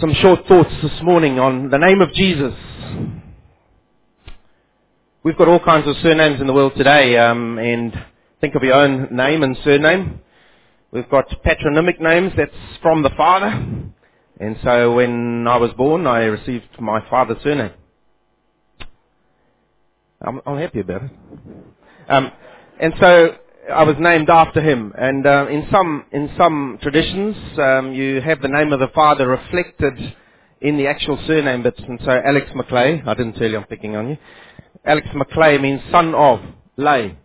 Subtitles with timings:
[0.00, 2.54] some short thoughts this morning on the name of Jesus.
[5.24, 7.92] We've got all kinds of surnames in the world today, um, and
[8.40, 10.20] think of your own name and surname.
[10.92, 13.46] We've got patronymic names that's from the father,
[14.40, 17.72] and so when I was born, I received my father's surname.
[20.20, 21.10] I'm, I'm happy about it.
[22.08, 22.32] Um,
[22.80, 23.36] and so
[23.70, 24.92] I was named after him.
[24.96, 29.28] And uh, in some in some traditions, um, you have the name of the father
[29.28, 30.14] reflected
[30.60, 31.80] in the actual surname bits.
[31.86, 34.18] And so Alex Maclay, I didn't tell you I'm picking on you.
[34.84, 36.40] Alex Maclay means son of
[36.76, 37.16] Lay.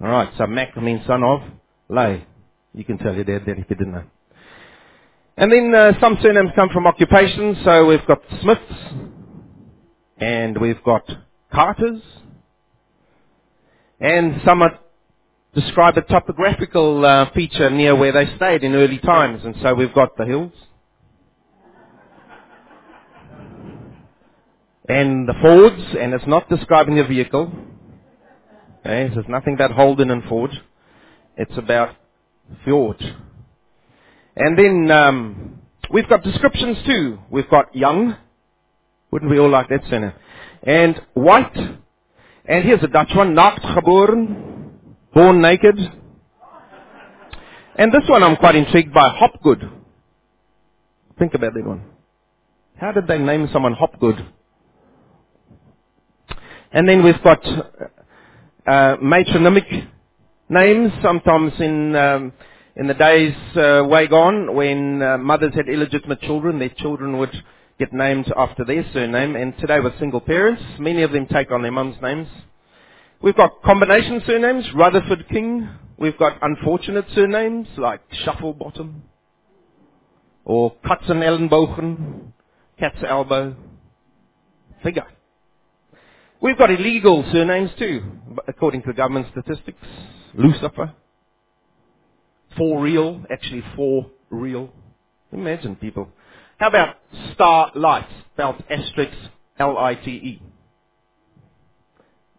[0.00, 1.40] All right, so Mac means son of
[1.88, 2.26] Lay.
[2.74, 4.04] You can tell your dad that if you didn't know.
[5.36, 7.58] And then uh, some surnames come from occupations.
[7.64, 8.74] So we've got Smiths,
[10.18, 11.04] and we've got
[11.52, 12.00] Carters,
[14.00, 14.78] and some are
[15.54, 19.44] describe a topographical uh, feature near where they stayed in early times.
[19.44, 20.52] And so we've got the hills.
[24.88, 27.52] And the Fords, and it's not describing a vehicle.
[28.80, 30.50] Okay, so it's nothing about Holden and Ford.
[31.36, 31.94] It's about
[32.64, 33.00] fjord.
[34.34, 37.18] And then um, we've got descriptions too.
[37.30, 38.16] We've got young.
[39.10, 40.14] Wouldn't we all like that, Senna?
[40.62, 41.56] And white.
[42.44, 43.34] And here's a Dutch one.
[43.34, 44.51] Nacht geboren.
[45.14, 45.78] Born naked.
[47.76, 49.70] And this one I'm quite intrigued by, Hopgood.
[51.18, 51.82] Think about that one.
[52.76, 54.26] How did they name someone Hopgood?
[56.72, 59.88] And then we've got uh, matronymic
[60.48, 62.32] names, sometimes in um,
[62.74, 67.32] in the days uh, way gone when uh, mothers had illegitimate children, their children would
[67.78, 69.36] get named after their surname.
[69.36, 72.28] And today with single parents, many of them take on their mum's names.
[73.22, 75.68] We've got combination surnames, Rutherford King.
[75.96, 78.94] We've got unfortunate surnames like Shufflebottom
[80.44, 82.32] or Katzenellenbogen,
[82.80, 83.54] Cat's Elbow,
[84.82, 85.06] Figure.
[86.40, 88.02] We've got illegal surnames too,
[88.48, 89.78] according to government statistics.
[90.34, 90.92] Lucifer.
[92.56, 94.68] For real, actually for real.
[95.30, 96.08] Imagine people.
[96.58, 96.96] How about
[97.34, 99.16] Starlight, spelled asterisk
[99.60, 100.42] L-I-T-E?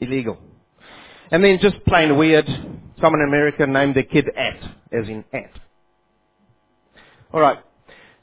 [0.00, 0.38] Illegal.
[1.30, 2.46] And then just plain weird,
[3.00, 4.62] someone in America named their kid At,
[4.92, 5.50] as in At.
[7.32, 7.58] Alright.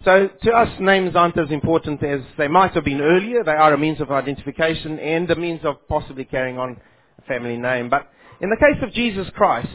[0.05, 3.43] So to us, names aren't as important as they might have been earlier.
[3.43, 6.77] They are a means of identification and a means of possibly carrying on
[7.19, 7.89] a family name.
[7.89, 8.09] But
[8.39, 9.69] in the case of Jesus Christ,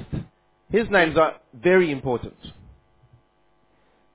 [0.71, 2.35] his names are very important.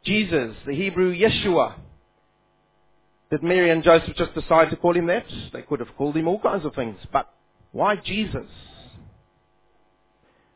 [0.03, 1.75] Jesus, the Hebrew Yeshua.
[3.29, 5.25] Did Mary and Joseph just decide to call him that?
[5.53, 6.97] They could have called him all kinds of things.
[7.13, 7.31] But
[7.71, 8.49] why Jesus?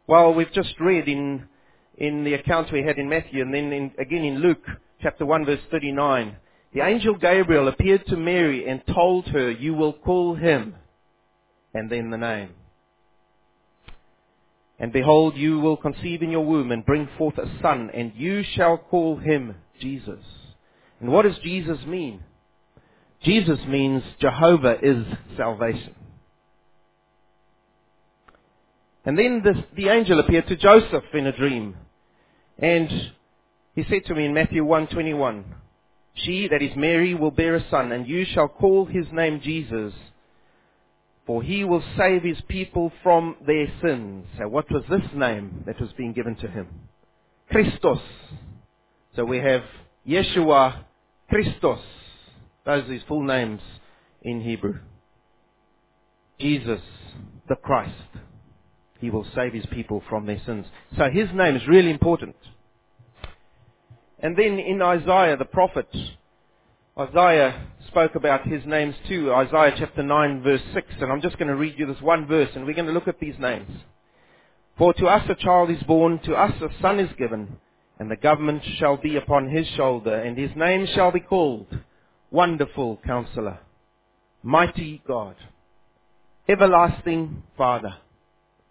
[0.08, 1.48] Well, we've just read in,
[1.98, 4.64] in the account we had in Matthew and then in, again in Luke
[5.02, 6.36] chapter 1 verse 39.
[6.74, 10.76] The angel Gabriel appeared to Mary and told her, you will call him,
[11.74, 12.50] and then the name.
[14.78, 18.44] And behold, you will conceive in your womb and bring forth a son, and you
[18.44, 20.20] shall call him Jesus.
[21.00, 22.24] And what does Jesus mean?
[23.24, 25.06] Jesus means Jehovah is
[25.38, 25.96] salvation.
[29.06, 31.76] And then this, the angel appeared to Joseph in a dream.
[32.58, 32.90] And
[33.76, 35.44] he said to me in Matthew 1:21,
[36.16, 39.94] She, that is Mary, will bear a son, and you shall call his name Jesus,
[41.26, 44.26] for he will save his people from their sins.
[44.38, 46.68] So what was this name that was being given to him?
[47.52, 48.02] Christos.
[49.16, 49.64] So we have
[50.08, 50.84] Yeshua
[51.30, 51.80] Christos.
[52.66, 53.62] Those are his full names
[54.22, 54.80] in Hebrew.
[56.40, 56.82] Jesus,
[57.48, 57.94] the Christ.
[59.00, 60.66] He will save his people from their sins.
[60.98, 62.36] So his name is really important.
[64.20, 65.88] And then in Isaiah, the prophet,
[66.98, 69.34] Isaiah spoke about his names too.
[69.34, 70.88] Isaiah chapter 9 verse 6.
[71.02, 73.08] And I'm just going to read you this one verse and we're going to look
[73.08, 73.70] at these names.
[74.78, 77.58] For to us a child is born, to us a son is given,
[77.98, 81.68] and the government shall be upon his shoulder, and his name shall be called
[82.30, 83.60] Wonderful Counselor,
[84.44, 85.36] Mighty God,
[86.50, 87.96] Everlasting Father,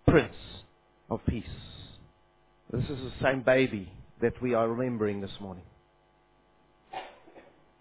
[0.07, 0.35] Prince
[1.11, 1.45] of Peace.
[2.71, 3.91] This is the same baby
[4.21, 5.65] that we are remembering this morning.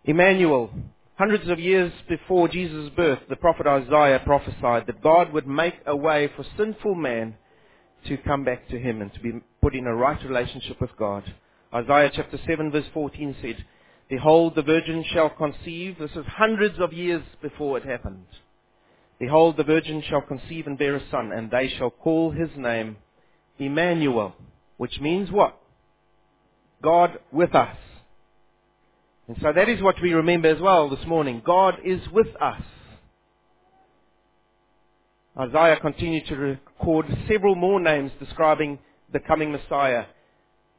[0.06, 0.70] Emmanuel,
[1.16, 5.96] hundreds of years before Jesus' birth, the prophet Isaiah prophesied that God would make a
[5.96, 7.36] way for sinful man
[8.08, 9.31] to come back to him and to be
[9.62, 11.24] put in a right relationship with God.
[11.74, 13.66] Isaiah chapter 7 verse 14 said,
[14.10, 15.98] Behold, the virgin shall conceive.
[15.98, 18.25] This is hundreds of years before it happened.
[19.24, 22.98] Behold, the virgin shall conceive and bear a son, and they shall call his name
[23.58, 24.36] Emmanuel,
[24.75, 25.58] which means what?
[26.81, 27.78] God with us.
[29.30, 31.42] And so that is what we remember as well this morning.
[31.46, 32.62] God is with us.
[35.40, 38.78] Isaiah continued to record several more names describing
[39.14, 40.04] the coming Messiah,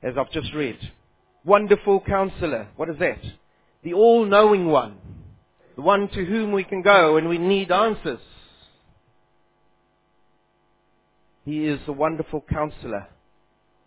[0.02, 0.76] as I've just read.
[1.46, 2.68] Wonderful counselor.
[2.76, 3.22] What is that?
[3.82, 4.98] The all-knowing one.
[5.76, 8.20] The one to whom we can go when we need answers.
[11.44, 13.06] He is a wonderful counselor.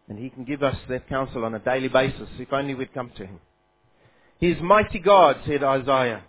[0.10, 3.12] And he can give us that counsel on a daily basis if only we'd come
[3.18, 3.40] to him.
[4.40, 6.24] He is mighty God, said Isaiah.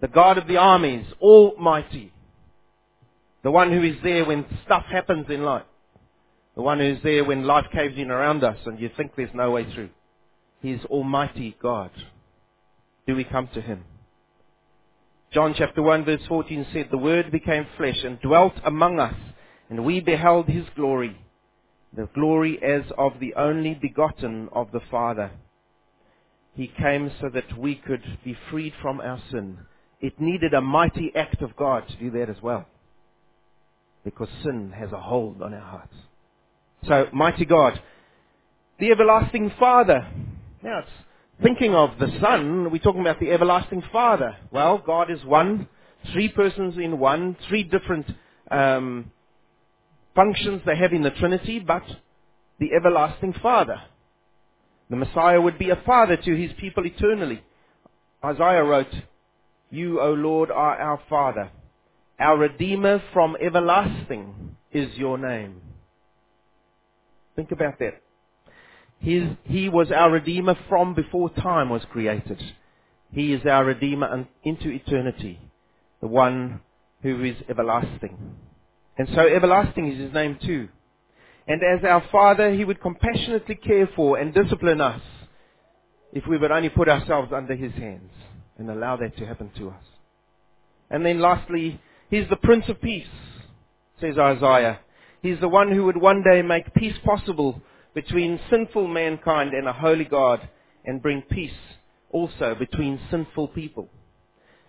[0.00, 2.12] The God of the armies, almighty.
[3.42, 5.64] The one who is there when stuff happens in life.
[6.56, 9.30] The one who is there when life caves in around us and you think there's
[9.32, 9.90] no way through.
[10.60, 11.90] He is almighty God.
[13.06, 13.84] Do we come to him?
[15.32, 19.14] John chapter 1 verse 14 said, The Word became flesh and dwelt among us,
[19.72, 21.16] and we beheld His glory,
[21.96, 25.30] the glory as of the only begotten of the Father.
[26.54, 29.56] He came so that we could be freed from our sin.
[29.98, 32.66] It needed a mighty act of God to do that as well.
[34.04, 35.94] Because sin has a hold on our hearts.
[36.86, 37.80] So, mighty God.
[38.78, 40.06] The everlasting Father.
[40.62, 40.90] Now, it's
[41.42, 44.36] thinking of the Son, we're talking about the everlasting Father.
[44.50, 45.66] Well, God is one,
[46.12, 48.04] three persons in one, three different
[48.50, 49.10] um,
[50.14, 51.82] functions they have in the Trinity, but
[52.58, 53.80] the everlasting Father.
[54.90, 57.42] The Messiah would be a father to his people eternally.
[58.24, 58.94] Isaiah wrote,
[59.70, 61.50] You, O Lord, are our Father.
[62.20, 65.60] Our Redeemer from everlasting is your name.
[67.34, 68.02] Think about that.
[69.00, 72.40] His, he was our Redeemer from before time was created.
[73.12, 75.40] He is our Redeemer into eternity.
[76.00, 76.60] The one
[77.02, 78.36] who is everlasting.
[78.98, 80.68] And so everlasting is his name too.
[81.46, 85.00] And as our Father, he would compassionately care for and discipline us
[86.12, 88.10] if we would only put ourselves under his hands
[88.58, 89.84] and allow that to happen to us.
[90.90, 91.80] And then lastly,
[92.10, 93.06] he's the Prince of Peace,
[94.00, 94.80] says Isaiah.
[95.22, 97.62] He's the one who would one day make peace possible
[97.94, 100.46] between sinful mankind and a holy God
[100.84, 101.50] and bring peace
[102.10, 103.88] also between sinful people.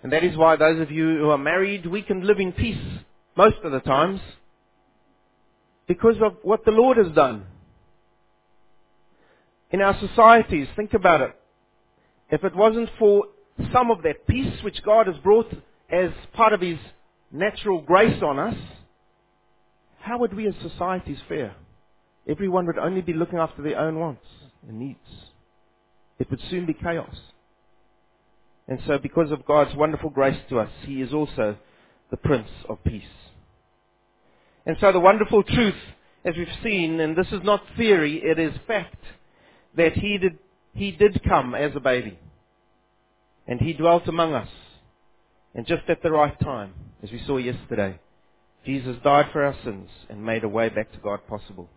[0.01, 2.77] And that is why those of you who are married, we can live in peace
[3.35, 4.19] most of the times
[5.87, 7.45] because of what the Lord has done.
[9.71, 11.35] In our societies, think about it.
[12.29, 13.25] If it wasn't for
[13.71, 15.51] some of that peace which God has brought
[15.91, 16.77] as part of His
[17.31, 18.55] natural grace on us,
[19.99, 21.55] how would we as societies fare?
[22.27, 24.25] Everyone would only be looking after their own wants
[24.67, 24.99] and needs.
[26.19, 27.15] It would soon be chaos.
[28.67, 31.57] And so because of God's wonderful grace to us, He is also
[32.13, 33.01] the Prince of Peace.
[34.67, 35.73] And so the wonderful truth,
[36.23, 39.01] as we've seen, and this is not theory, it is fact,
[39.75, 40.37] that He did,
[40.75, 42.19] he did come as a baby.
[43.47, 44.47] And He dwelt among us.
[45.55, 47.99] And just at the right time, as we saw yesterday,
[48.63, 51.67] Jesus died for our sins and made a way back to God possible.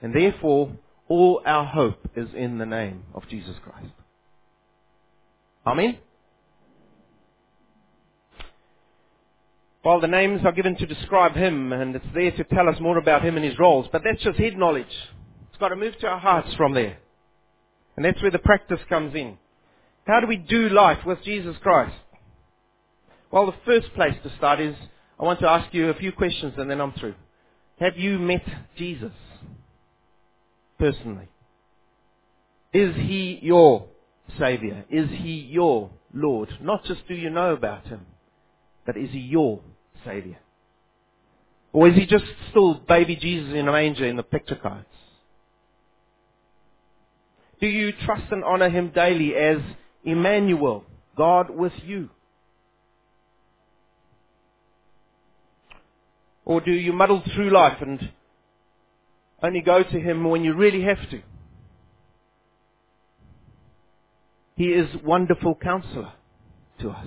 [0.00, 0.72] And therefore,
[1.06, 3.92] all our hope is in the name of Jesus Christ.
[5.66, 5.98] Amen?
[9.88, 12.98] While the names are given to describe him, and it's there to tell us more
[12.98, 14.84] about him and his roles, but that's just head knowledge.
[15.48, 16.98] It's got to move to our hearts from there.
[17.96, 19.38] And that's where the practice comes in.
[20.06, 21.96] How do we do life with Jesus Christ?
[23.30, 24.76] Well, the first place to start is
[25.18, 27.14] I want to ask you a few questions and then I'm through.
[27.80, 28.44] Have you met
[28.76, 29.12] Jesus?
[30.78, 31.28] personally?
[32.74, 33.86] Is he your
[34.38, 34.84] Savior?
[34.90, 36.50] Is he your Lord?
[36.60, 38.02] Not just do you know about him,
[38.84, 39.62] but is he your
[40.04, 40.38] Savior?
[41.72, 44.86] Or is he just still baby Jesus in a manger in the picture cards?
[47.60, 49.58] Do you trust and honor him daily as
[50.04, 50.84] Emmanuel,
[51.16, 52.10] God with you?
[56.44, 58.10] Or do you muddle through life and
[59.42, 61.22] only go to Him when you really have to.
[64.56, 66.12] He is wonderful counselor
[66.80, 67.06] to us.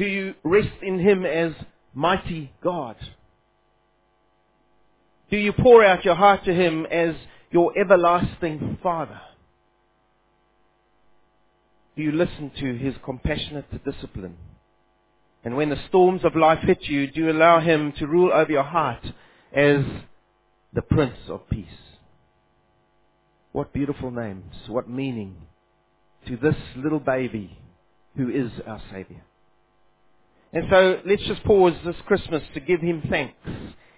[0.00, 1.52] Do you rest in Him as
[1.92, 2.96] mighty God?
[5.30, 7.14] Do you pour out your heart to Him as
[7.50, 9.20] your everlasting Father?
[11.96, 14.38] Do you listen to His compassionate discipline?
[15.44, 18.50] And when the storms of life hit you, do you allow Him to rule over
[18.50, 19.04] your heart
[19.54, 19.84] as
[20.72, 21.66] the Prince of Peace.
[23.52, 25.36] What beautiful names, what meaning
[26.26, 27.58] to this little baby
[28.16, 29.24] who is our Savior.
[30.52, 33.34] And so let's just pause this Christmas to give him thanks.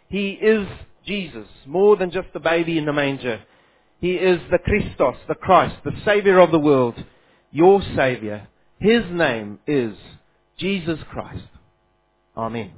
[0.08, 0.66] He is
[1.06, 3.40] Jesus, more than just the baby in the manger.
[4.00, 6.94] He is the Christos, the Christ, the Savior of the world,
[7.50, 8.48] your Savior.
[8.78, 9.94] His name is
[10.58, 11.44] Jesus Christ.
[12.36, 12.72] Amen.